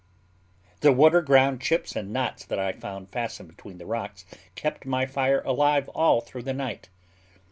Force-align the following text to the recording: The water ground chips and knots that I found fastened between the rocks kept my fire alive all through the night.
The 0.79 0.91
water 0.91 1.21
ground 1.21 1.61
chips 1.61 1.95
and 1.95 2.11
knots 2.11 2.43
that 2.45 2.57
I 2.57 2.71
found 2.71 3.11
fastened 3.11 3.49
between 3.49 3.77
the 3.77 3.85
rocks 3.85 4.25
kept 4.55 4.83
my 4.83 5.05
fire 5.05 5.41
alive 5.45 5.87
all 5.89 6.21
through 6.21 6.41
the 6.41 6.53
night. 6.55 6.89